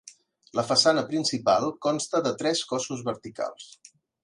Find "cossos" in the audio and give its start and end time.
2.73-3.07